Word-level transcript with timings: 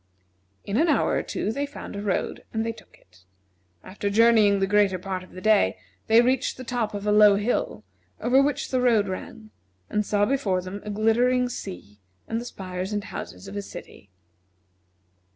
In 0.65 0.77
an 0.77 0.87
hour 0.87 1.11
or 1.11 1.21
two 1.21 1.51
they 1.51 1.67
found 1.67 1.95
a 1.95 2.01
road 2.01 2.43
and 2.51 2.65
they 2.65 2.71
took 2.71 2.97
it. 2.97 3.23
After 3.83 4.09
journeying 4.09 4.57
the 4.59 4.65
greater 4.65 4.97
part 4.97 5.21
of 5.23 5.33
the 5.33 5.41
day, 5.41 5.77
they 6.07 6.21
reached 6.21 6.57
the 6.57 6.63
top 6.63 6.95
of 6.95 7.05
a 7.05 7.11
low 7.11 7.35
hill, 7.35 7.83
over 8.19 8.41
which 8.41 8.69
the 8.69 8.81
road 8.81 9.07
ran, 9.07 9.51
and 9.91 10.03
saw 10.03 10.25
before 10.25 10.59
them 10.63 10.81
a 10.83 10.89
glittering 10.89 11.49
sea 11.49 11.99
and 12.27 12.41
the 12.41 12.45
spires 12.45 12.91
and 12.93 13.03
houses 13.03 13.47
of 13.47 13.55
a 13.55 13.61
city. 13.61 14.09